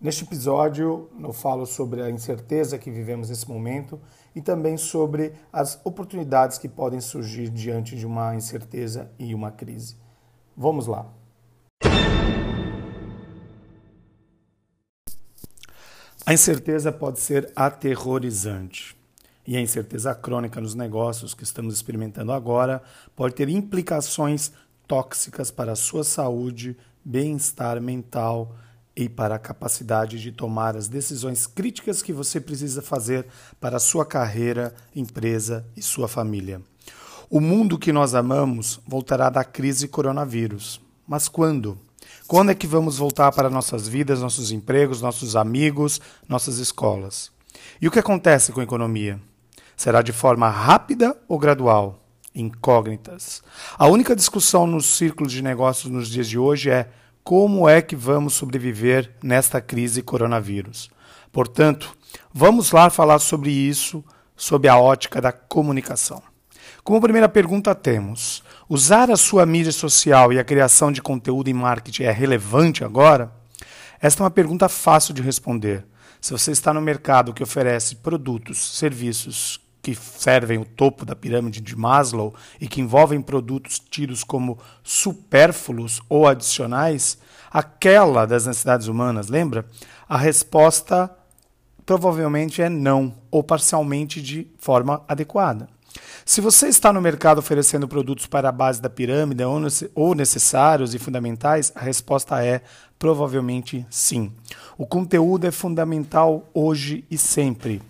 [0.00, 4.00] Neste episódio, eu falo sobre a incerteza que vivemos nesse momento
[4.34, 9.98] e também sobre as oportunidades que podem surgir diante de uma incerteza e uma crise.
[10.56, 11.06] Vamos lá.
[16.24, 18.96] A incerteza pode ser aterrorizante.
[19.46, 22.82] E a incerteza crônica nos negócios que estamos experimentando agora
[23.14, 24.50] pode ter implicações
[24.88, 28.56] tóxicas para a sua saúde, bem-estar mental
[29.04, 33.26] e para a capacidade de tomar as decisões críticas que você precisa fazer
[33.58, 36.60] para a sua carreira, empresa e sua família.
[37.30, 40.80] O mundo que nós amamos voltará da crise coronavírus.
[41.06, 41.78] Mas quando?
[42.26, 47.30] Quando é que vamos voltar para nossas vidas, nossos empregos, nossos amigos, nossas escolas?
[47.80, 49.18] E o que acontece com a economia?
[49.76, 52.04] Será de forma rápida ou gradual?
[52.34, 53.42] Incógnitas.
[53.78, 56.90] A única discussão nos círculos de negócios nos dias de hoje é
[57.30, 60.90] como é que vamos sobreviver nesta crise coronavírus.
[61.30, 61.96] Portanto,
[62.34, 64.04] vamos lá falar sobre isso
[64.34, 66.20] sob a ótica da comunicação.
[66.82, 71.54] Como primeira pergunta temos: usar a sua mídia social e a criação de conteúdo em
[71.54, 73.30] marketing é relevante agora?
[74.02, 75.86] Esta é uma pergunta fácil de responder.
[76.20, 81.60] Se você está no mercado que oferece produtos, serviços que servem o topo da pirâmide
[81.60, 87.18] de Maslow e que envolvem produtos tidos como supérfluos ou adicionais,
[87.50, 89.64] aquela das necessidades humanas, lembra?
[90.08, 91.10] A resposta
[91.86, 95.68] provavelmente é não, ou parcialmente de forma adequada.
[96.24, 99.42] Se você está no mercado oferecendo produtos para a base da pirâmide
[99.94, 102.62] ou necessários e fundamentais, a resposta é
[102.96, 104.30] provavelmente sim.
[104.78, 107.82] O conteúdo é fundamental hoje e sempre.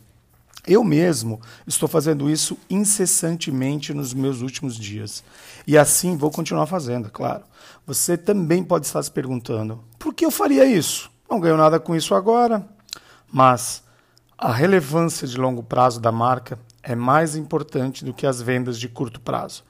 [0.66, 5.24] Eu mesmo estou fazendo isso incessantemente nos meus últimos dias.
[5.66, 7.44] E assim vou continuar fazendo, é claro.
[7.86, 11.10] Você também pode estar se perguntando: por que eu faria isso?
[11.28, 12.66] Não ganho nada com isso agora.
[13.32, 13.82] Mas
[14.36, 18.88] a relevância de longo prazo da marca é mais importante do que as vendas de
[18.88, 19.64] curto prazo.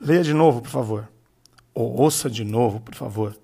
[0.00, 1.08] Leia de novo, por favor.
[1.74, 3.36] Ou ouça de novo, por favor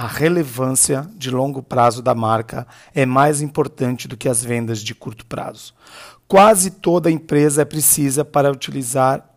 [0.00, 4.94] a relevância de longo prazo da marca é mais importante do que as vendas de
[4.94, 5.74] curto prazo.
[6.26, 9.28] Quase toda empresa precisa para utilizar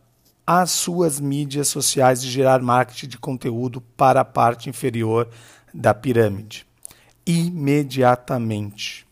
[0.47, 5.28] as suas mídias sociais e gerar marketing de conteúdo para a parte inferior
[5.74, 6.66] da pirâmide.
[7.25, 9.06] Imediatamente.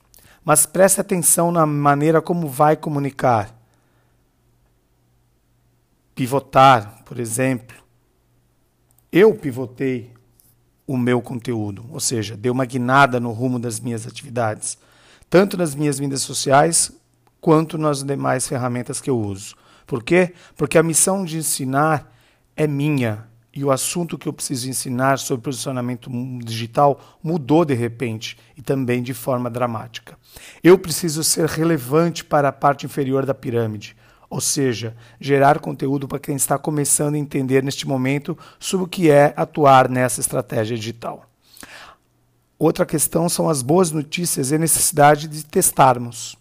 [0.46, 3.54] Mas preste atenção na maneira como vai comunicar.
[6.16, 7.76] Pivotar, por exemplo.
[9.12, 10.14] Eu pivotei
[10.92, 14.78] o meu conteúdo, ou seja, deu uma guinada no rumo das minhas atividades,
[15.30, 16.92] tanto nas minhas mídias sociais
[17.40, 19.56] quanto nas demais ferramentas que eu uso.
[19.88, 20.34] Por quê?
[20.58, 22.14] Porque a missão de ensinar
[22.56, 26.10] é minha e o assunto que eu preciso ensinar sobre posicionamento
[26.44, 30.18] digital mudou de repente e também de forma dramática.
[30.62, 33.96] Eu preciso ser relevante para a parte inferior da pirâmide
[34.32, 39.12] ou seja, gerar conteúdo para quem está começando a entender neste momento sobre o que
[39.12, 41.26] é atuar nessa estratégia digital.
[42.58, 46.38] Outra questão são as boas notícias e a necessidade de testarmos.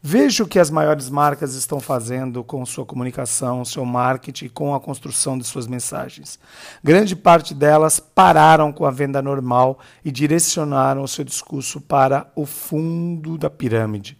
[0.00, 4.78] Veja o que as maiores marcas estão fazendo com sua comunicação, seu marketing, com a
[4.78, 6.38] construção de suas mensagens.
[6.84, 12.46] Grande parte delas pararam com a venda normal e direcionaram o seu discurso para o
[12.46, 14.16] fundo da pirâmide,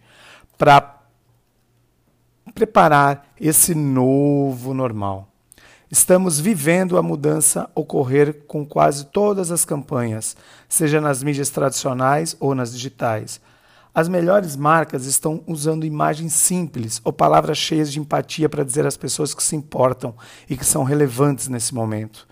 [0.57, 0.96] para
[2.57, 5.27] preparar esse novo normal.
[5.91, 10.35] Estamos vivendo a mudança ocorrer com quase todas as campanhas,
[10.67, 13.39] seja nas mídias tradicionais ou nas digitais.
[13.93, 18.97] As melhores marcas estão usando imagens simples ou palavras cheias de empatia para dizer às
[18.97, 20.15] pessoas que se importam
[20.49, 22.27] e que são relevantes nesse momento.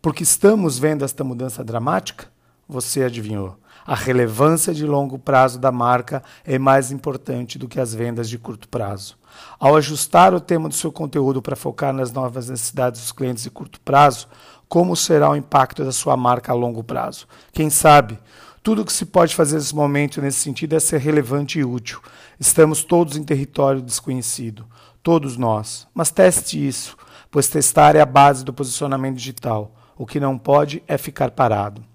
[0.00, 2.28] Porque estamos vendo esta mudança dramática?
[2.70, 3.56] Você adivinhou.
[3.84, 8.38] A relevância de longo prazo da marca é mais importante do que as vendas de
[8.38, 9.18] curto prazo.
[9.58, 13.50] Ao ajustar o tema do seu conteúdo para focar nas novas necessidades dos clientes de
[13.50, 14.28] curto prazo,
[14.68, 17.26] como será o impacto da sua marca a longo prazo?
[17.52, 18.20] Quem sabe?
[18.62, 22.00] Tudo o que se pode fazer nesse momento nesse sentido é ser relevante e útil.
[22.38, 24.64] Estamos todos em território desconhecido,
[25.02, 25.88] todos nós.
[25.92, 26.96] Mas teste isso,
[27.32, 29.74] pois testar é a base do posicionamento digital.
[29.98, 31.89] O que não pode é ficar parado.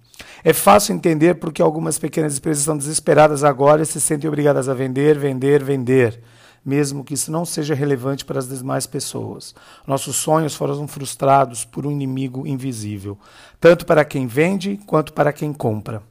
[0.47, 4.75] É fácil entender porque algumas pequenas empresas estão desesperadas agora e se sentem obrigadas a
[4.75, 6.21] vender, vender, vender,
[6.63, 9.55] mesmo que isso não seja relevante para as demais pessoas.
[9.87, 13.17] Nossos sonhos foram frustrados por um inimigo invisível,
[13.59, 16.03] tanto para quem vende quanto para quem compra.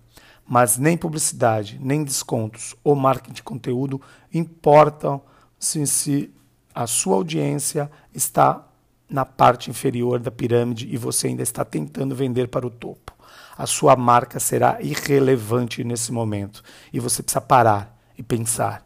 [0.44, 4.02] Mas nem publicidade, nem descontos ou marketing de conteúdo
[4.32, 5.22] importam
[5.60, 6.34] se, se
[6.75, 8.66] a sua audiência está
[9.14, 13.14] na parte inferior da pirâmide e você ainda está tentando vender para o topo.
[13.56, 18.84] A sua marca será irrelevante nesse momento e você precisa parar e pensar.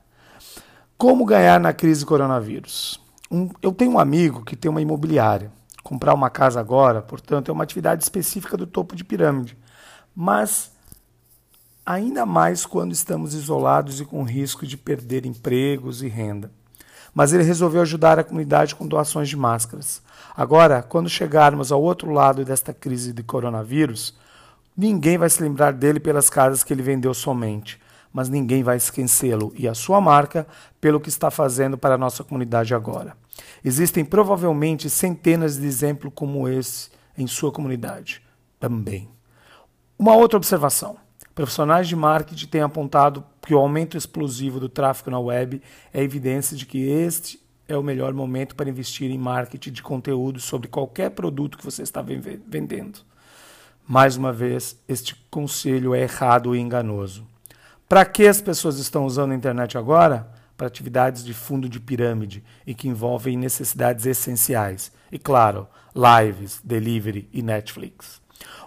[0.98, 3.00] Como ganhar na crise coronavírus?
[3.30, 5.50] Um, eu tenho um amigo que tem uma imobiliária.
[5.82, 9.56] Comprar uma casa agora, portanto, é uma atividade específica do topo de pirâmide.
[10.14, 10.72] Mas
[11.86, 16.50] ainda mais quando estamos isolados e com risco de perder empregos e renda
[17.14, 20.02] mas ele resolveu ajudar a comunidade com doações de máscaras.
[20.37, 24.16] Agora, quando chegarmos ao outro lado desta crise de coronavírus,
[24.76, 27.81] ninguém vai se lembrar dele pelas casas que ele vendeu somente,
[28.12, 30.46] mas ninguém vai esquecê-lo e a sua marca
[30.81, 33.16] pelo que está fazendo para a nossa comunidade agora.
[33.64, 38.22] Existem provavelmente centenas de exemplos como esse em sua comunidade
[38.60, 39.08] também.
[39.99, 40.96] Uma outra observação.
[41.38, 45.62] Profissionais de marketing têm apontado que o aumento explosivo do tráfego na web
[45.94, 50.40] é evidência de que este é o melhor momento para investir em marketing de conteúdo
[50.40, 53.02] sobre qualquer produto que você está vendendo.
[53.87, 57.25] Mais uma vez, este conselho é errado e enganoso.
[57.88, 60.29] Para que as pessoas estão usando a internet agora?
[60.56, 64.91] Para atividades de fundo de pirâmide e que envolvem necessidades essenciais.
[65.12, 68.20] E claro, lives, delivery e Netflix.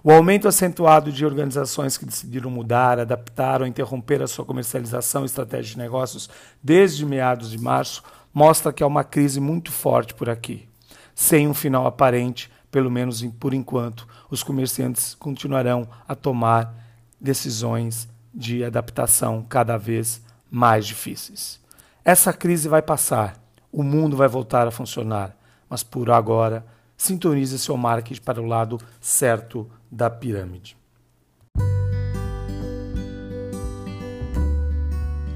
[0.04, 5.26] O aumento acentuado de organizações que decidiram mudar, adaptar ou interromper a sua comercialização e
[5.26, 6.30] estratégia de negócios
[6.62, 8.04] desde meados de março
[8.34, 10.68] mostra que há uma crise muito forte por aqui.
[11.14, 16.74] Sem um final aparente, pelo menos por enquanto, os comerciantes continuarão a tomar
[17.20, 21.60] decisões de adaptação cada vez mais difíceis.
[22.04, 23.36] Essa crise vai passar,
[23.72, 25.36] o mundo vai voltar a funcionar,
[25.70, 26.66] mas por agora
[27.02, 30.78] sintonize seu marketing para o lado certo da pirâmide.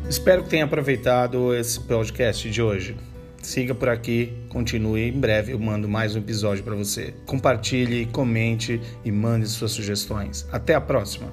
[0.08, 2.96] Espero que tenha aproveitado esse podcast de hoje.
[3.42, 5.10] Siga por aqui, continue.
[5.10, 7.16] Em breve eu mando mais um episódio para você.
[7.26, 10.48] Compartilhe, comente e mande suas sugestões.
[10.52, 11.32] Até a próxima!